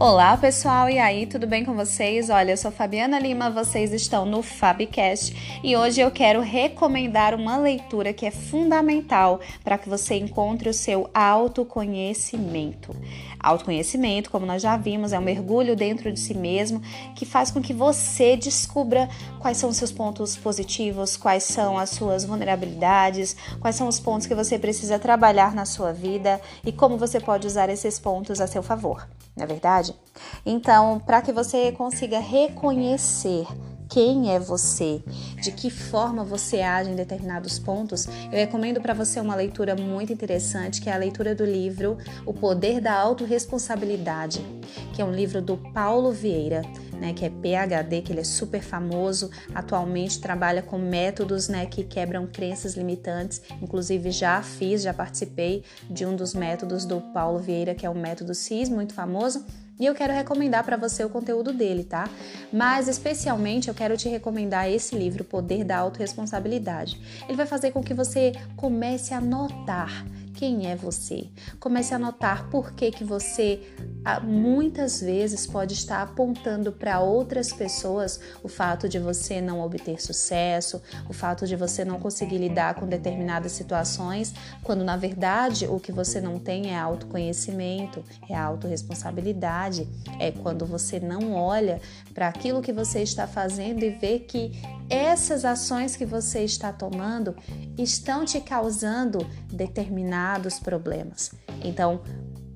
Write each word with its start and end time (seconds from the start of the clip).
Olá 0.00 0.36
pessoal, 0.36 0.90
e 0.90 0.98
aí, 0.98 1.24
tudo 1.24 1.46
bem 1.46 1.64
com 1.64 1.72
vocês? 1.72 2.28
Olha, 2.28 2.50
eu 2.50 2.56
sou 2.56 2.72
Fabiana 2.72 3.16
Lima, 3.16 3.48
vocês 3.48 3.92
estão 3.92 4.26
no 4.26 4.42
Fabcast 4.42 5.60
e 5.62 5.76
hoje 5.76 6.00
eu 6.00 6.10
quero 6.10 6.40
recomendar 6.40 7.32
uma 7.32 7.56
leitura 7.56 8.12
que 8.12 8.26
é 8.26 8.30
fundamental 8.32 9.40
para 9.62 9.78
que 9.78 9.88
você 9.88 10.16
encontre 10.16 10.68
o 10.68 10.74
seu 10.74 11.08
autoconhecimento. 11.14 12.94
Autoconhecimento, 13.38 14.32
como 14.32 14.44
nós 14.44 14.60
já 14.60 14.76
vimos, 14.76 15.12
é 15.12 15.18
um 15.18 15.22
mergulho 15.22 15.76
dentro 15.76 16.12
de 16.12 16.18
si 16.18 16.34
mesmo 16.34 16.82
que 17.14 17.24
faz 17.24 17.52
com 17.52 17.62
que 17.62 17.72
você 17.72 18.36
descubra 18.36 19.08
quais 19.38 19.58
são 19.58 19.70
os 19.70 19.76
seus 19.76 19.92
pontos 19.92 20.36
positivos, 20.36 21.16
quais 21.16 21.44
são 21.44 21.78
as 21.78 21.90
suas 21.90 22.24
vulnerabilidades, 22.24 23.36
quais 23.60 23.76
são 23.76 23.86
os 23.86 24.00
pontos 24.00 24.26
que 24.26 24.34
você 24.34 24.58
precisa 24.58 24.98
trabalhar 24.98 25.54
na 25.54 25.64
sua 25.64 25.92
vida 25.92 26.40
e 26.66 26.72
como 26.72 26.98
você 26.98 27.20
pode 27.20 27.46
usar 27.46 27.68
esses 27.68 27.96
pontos 27.96 28.40
a 28.40 28.48
seu 28.48 28.62
favor 28.62 29.06
não 29.36 29.44
é 29.44 29.46
verdade? 29.84 29.94
Então, 30.46 31.00
para 31.00 31.20
que 31.20 31.32
você 31.32 31.72
consiga 31.72 32.18
reconhecer 32.18 33.46
quem 33.88 34.34
é 34.34 34.40
você, 34.40 35.02
de 35.40 35.52
que 35.52 35.70
forma 35.70 36.24
você 36.24 36.62
age 36.62 36.90
em 36.90 36.96
determinados 36.96 37.58
pontos, 37.58 38.06
eu 38.06 38.38
recomendo 38.38 38.80
para 38.80 38.94
você 38.94 39.20
uma 39.20 39.34
leitura 39.34 39.76
muito 39.76 40.12
interessante, 40.12 40.80
que 40.80 40.88
é 40.88 40.92
a 40.92 40.96
leitura 40.96 41.34
do 41.34 41.44
livro 41.44 41.98
O 42.24 42.32
Poder 42.32 42.80
da 42.80 42.94
Autoresponsabilidade, 42.94 44.44
que 44.94 45.02
é 45.02 45.04
um 45.04 45.12
livro 45.12 45.40
do 45.42 45.56
Paulo 45.56 46.10
Vieira, 46.10 46.62
né, 46.98 47.12
que 47.12 47.24
é 47.24 47.30
PhD, 47.30 48.00
que 48.00 48.12
ele 48.12 48.20
é 48.20 48.24
super 48.24 48.62
famoso, 48.62 49.30
atualmente 49.54 50.20
trabalha 50.20 50.62
com 50.62 50.78
métodos, 50.78 51.48
né, 51.48 51.66
que 51.66 51.84
quebram 51.84 52.26
crenças 52.26 52.74
limitantes. 52.74 53.42
Inclusive 53.60 54.10
já 54.10 54.42
fiz, 54.42 54.82
já 54.82 54.94
participei 54.94 55.62
de 55.90 56.06
um 56.06 56.16
dos 56.16 56.34
métodos 56.34 56.84
do 56.84 57.00
Paulo 57.12 57.38
Vieira, 57.38 57.74
que 57.74 57.84
é 57.84 57.90
o 57.90 57.94
método 57.94 58.34
CIS, 58.34 58.68
muito 58.68 58.94
famoso 58.94 59.44
e 59.78 59.86
eu 59.86 59.94
quero 59.94 60.12
recomendar 60.12 60.64
para 60.64 60.76
você 60.76 61.04
o 61.04 61.08
conteúdo 61.08 61.52
dele, 61.52 61.84
tá? 61.84 62.08
Mas 62.52 62.88
especialmente 62.88 63.68
eu 63.68 63.74
quero 63.74 63.96
te 63.96 64.08
recomendar 64.08 64.70
esse 64.70 64.96
livro, 64.96 65.24
Poder 65.24 65.64
da 65.64 65.78
Autoresponsabilidade. 65.78 67.00
Ele 67.26 67.36
vai 67.36 67.46
fazer 67.46 67.72
com 67.72 67.82
que 67.82 67.94
você 67.94 68.32
comece 68.56 69.12
a 69.12 69.20
notar 69.20 70.04
quem 70.34 70.70
é 70.70 70.76
você. 70.76 71.28
Comece 71.58 71.94
a 71.94 71.98
notar 71.98 72.48
por 72.50 72.72
que, 72.72 72.90
que 72.90 73.04
você 73.04 73.60
muitas 74.22 75.00
vezes 75.00 75.46
pode 75.46 75.74
estar 75.74 76.02
apontando 76.02 76.72
para 76.72 77.00
outras 77.00 77.52
pessoas 77.52 78.20
o 78.42 78.48
fato 78.48 78.88
de 78.88 78.98
você 78.98 79.40
não 79.40 79.60
obter 79.60 80.00
sucesso, 80.02 80.82
o 81.08 81.12
fato 81.12 81.46
de 81.46 81.56
você 81.56 81.84
não 81.84 81.98
conseguir 81.98 82.38
lidar 82.38 82.74
com 82.74 82.86
determinadas 82.86 83.52
situações, 83.52 84.34
quando 84.62 84.84
na 84.84 84.96
verdade 84.96 85.66
o 85.66 85.80
que 85.80 85.92
você 85.92 86.20
não 86.20 86.38
tem 86.38 86.72
é 86.72 86.78
autoconhecimento, 86.78 88.04
é 88.28 88.36
autorresponsabilidade, 88.36 89.88
é 90.18 90.30
quando 90.30 90.66
você 90.66 91.00
não 91.00 91.34
olha 91.34 91.80
para 92.12 92.28
aquilo 92.28 92.60
que 92.60 92.72
você 92.72 93.02
está 93.02 93.26
fazendo 93.26 93.82
e 93.82 93.90
vê 93.90 94.18
que 94.18 94.52
essas 94.88 95.44
ações 95.44 95.96
que 95.96 96.04
você 96.04 96.44
está 96.44 96.72
tomando 96.72 97.34
estão 97.78 98.24
te 98.24 98.40
causando 98.40 99.26
determinados 99.50 100.58
problemas. 100.58 101.32
Então, 101.62 102.02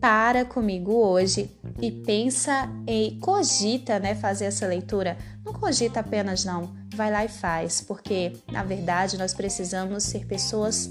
para 0.00 0.44
comigo 0.44 0.92
hoje 0.92 1.50
e 1.80 1.90
pensa 1.90 2.68
e 2.86 3.18
cogita, 3.20 3.98
né, 3.98 4.14
fazer 4.14 4.46
essa 4.46 4.66
leitura. 4.66 5.16
Não 5.44 5.52
cogita 5.52 6.00
apenas 6.00 6.44
não, 6.44 6.74
vai 6.94 7.10
lá 7.10 7.24
e 7.24 7.28
faz, 7.28 7.80
porque 7.80 8.32
na 8.50 8.62
verdade 8.62 9.16
nós 9.16 9.34
precisamos 9.34 10.04
ser 10.04 10.26
pessoas 10.26 10.90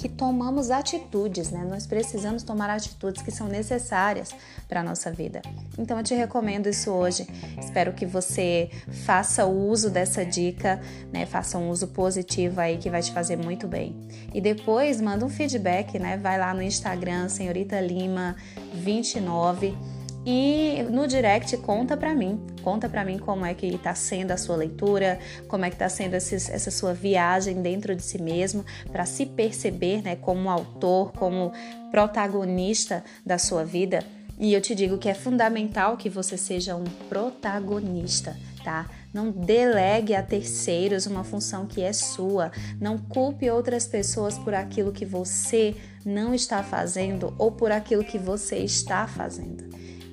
que 0.00 0.08
tomamos 0.08 0.70
atitudes, 0.70 1.50
né? 1.50 1.62
Nós 1.68 1.86
precisamos 1.86 2.42
tomar 2.42 2.70
atitudes 2.70 3.20
que 3.20 3.30
são 3.30 3.46
necessárias 3.46 4.34
para 4.66 4.80
a 4.80 4.82
nossa 4.82 5.12
vida. 5.12 5.42
Então 5.78 5.98
eu 5.98 6.02
te 6.02 6.14
recomendo 6.14 6.68
isso 6.68 6.90
hoje. 6.90 7.28
Espero 7.60 7.92
que 7.92 8.06
você 8.06 8.70
faça 9.04 9.44
o 9.44 9.68
uso 9.68 9.90
dessa 9.90 10.24
dica, 10.24 10.80
né? 11.12 11.26
Faça 11.26 11.58
um 11.58 11.68
uso 11.68 11.88
positivo 11.88 12.62
aí 12.62 12.78
que 12.78 12.88
vai 12.88 13.02
te 13.02 13.12
fazer 13.12 13.36
muito 13.36 13.68
bem. 13.68 13.94
E 14.32 14.40
depois 14.40 15.02
manda 15.02 15.22
um 15.22 15.28
feedback, 15.28 15.98
né? 15.98 16.16
Vai 16.16 16.38
lá 16.38 16.54
no 16.54 16.62
Instagram, 16.62 17.28
senhorita 17.28 17.78
Lima 17.78 18.34
29 18.72 19.99
e 20.24 20.82
no 20.90 21.06
direct 21.06 21.56
conta 21.58 21.96
para 21.96 22.14
mim, 22.14 22.44
conta 22.62 22.88
para 22.90 23.04
mim 23.04 23.18
como 23.18 23.46
é 23.46 23.54
que 23.54 23.66
está 23.66 23.94
sendo 23.94 24.32
a 24.32 24.36
sua 24.36 24.54
leitura, 24.54 25.18
como 25.48 25.64
é 25.64 25.70
que 25.70 25.76
está 25.76 25.88
sendo 25.88 26.14
esse, 26.14 26.34
essa 26.34 26.70
sua 26.70 26.92
viagem 26.92 27.62
dentro 27.62 27.96
de 27.96 28.02
si 28.02 28.20
mesmo, 28.20 28.64
para 28.92 29.06
se 29.06 29.24
perceber, 29.24 30.02
né, 30.02 30.16
como 30.16 30.50
autor, 30.50 31.12
como 31.12 31.52
protagonista 31.90 33.02
da 33.24 33.38
sua 33.38 33.64
vida. 33.64 34.04
E 34.38 34.52
eu 34.52 34.60
te 34.60 34.74
digo 34.74 34.98
que 34.98 35.08
é 35.08 35.14
fundamental 35.14 35.96
que 35.96 36.10
você 36.10 36.36
seja 36.36 36.76
um 36.76 36.84
protagonista, 37.08 38.36
tá? 38.62 38.88
Não 39.12 39.30
delegue 39.30 40.14
a 40.14 40.22
terceiros 40.22 41.06
uma 41.06 41.24
função 41.24 41.66
que 41.66 41.82
é 41.82 41.92
sua. 41.92 42.50
Não 42.80 42.96
culpe 42.96 43.50
outras 43.50 43.86
pessoas 43.86 44.38
por 44.38 44.54
aquilo 44.54 44.92
que 44.92 45.04
você 45.04 45.74
não 46.06 46.32
está 46.32 46.62
fazendo 46.62 47.34
ou 47.36 47.52
por 47.52 47.70
aquilo 47.70 48.04
que 48.04 48.18
você 48.18 48.58
está 48.58 49.06
fazendo 49.06 49.68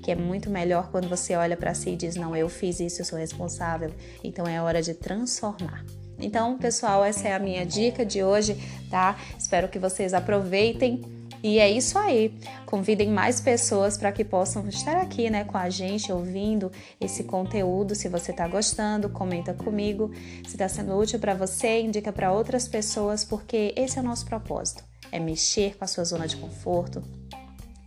que 0.08 0.12
é 0.12 0.16
muito 0.16 0.50
melhor 0.50 0.90
quando 0.90 1.10
você 1.10 1.36
olha 1.36 1.58
para 1.58 1.74
si 1.74 1.90
e 1.90 1.96
diz: 1.98 2.16
Não, 2.16 2.34
eu 2.34 2.48
fiz 2.48 2.80
isso, 2.80 3.02
eu 3.02 3.06
sou 3.06 3.20
responsável. 3.20 3.92
Então 4.24 4.48
é 4.48 4.62
hora 4.62 4.82
de 4.82 4.94
transformar. 4.94 5.84
Então, 6.18 6.58
pessoal, 6.58 7.04
essa 7.04 7.28
é 7.28 7.34
a 7.34 7.40
minha 7.40 7.66
dica 7.66 8.06
de 8.06 8.24
hoje, 8.24 8.56
tá? 8.90 9.20
Espero 9.38 9.68
que 9.68 9.78
vocês 9.78 10.14
aproveitem. 10.14 11.02
E 11.44 11.60
é 11.60 11.70
isso 11.70 12.00
aí. 12.00 12.34
Convidem 12.66 13.10
mais 13.10 13.42
pessoas 13.42 13.98
para 13.98 14.14
que 14.14 14.24
possam 14.24 14.66
estar 14.70 14.96
aqui, 14.96 15.30
né, 15.30 15.44
com 15.44 15.58
a 15.58 15.70
gente, 15.70 16.10
ouvindo 16.10 16.72
esse 17.02 17.26
conteúdo. 17.26 17.94
Se 17.94 18.08
você 18.08 18.32
está 18.32 18.48
gostando, 18.48 19.10
comenta 19.10 19.54
comigo. 19.54 20.10
Se 20.46 20.56
está 20.56 20.70
sendo 20.70 20.98
útil 20.98 21.20
para 21.20 21.34
você, 21.34 21.82
indica 21.82 22.14
para 22.14 22.32
outras 22.32 22.66
pessoas, 22.66 23.26
porque 23.26 23.74
esse 23.76 23.98
é 23.98 24.02
o 24.02 24.06
nosso 24.06 24.26
propósito: 24.26 24.86
é 25.12 25.20
mexer 25.20 25.76
com 25.76 25.84
a 25.84 25.88
sua 25.88 26.06
zona 26.06 26.26
de 26.30 26.38
conforto, 26.38 27.04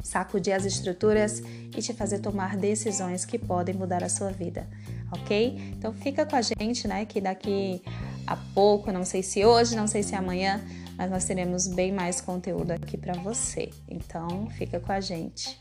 sacudir 0.03 0.55
as 0.55 0.65
estruturas 0.65 1.41
e 1.41 1.81
te 1.81 1.93
fazer 1.93 2.21
tomar 2.21 2.57
decisões 2.57 3.25
que 3.25 3.39
podem 3.39 3.75
mudar 3.75 4.03
a 4.03 4.09
sua 4.09 4.31
vida, 4.31 4.69
ok? 5.13 5.75
Então 5.77 5.93
fica 5.93 6.27
com 6.27 6.37
a 6.37 6.43
gente, 6.43 6.87
né? 6.89 7.05
Que 7.05 7.21
daqui 7.21 7.83
a 8.27 8.37
pouco, 8.37 8.93
não 8.93 9.05
sei 9.05 9.23
se 9.23 9.45
hoje, 9.45 9.77
não 9.77 9.87
sei 9.87 10.03
se 10.03 10.15
amanhã, 10.15 10.61
mas 10.97 11.11
nós 11.11 11.25
teremos 11.25 11.67
bem 11.67 11.93
mais 11.93 12.21
conteúdo 12.21 12.73
aqui 12.73 12.97
para 12.97 13.15
você. 13.15 13.71
Então 13.89 14.49
fica 14.51 14.79
com 14.79 14.93
a 14.93 15.01
gente. 15.01 15.59